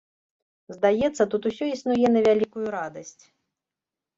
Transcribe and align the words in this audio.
Здаецца, 0.75 1.27
тут 1.33 1.43
усё 1.49 1.65
існуе 1.75 2.07
на 2.17 2.21
вялікую 2.29 2.65
радасць. 2.77 3.23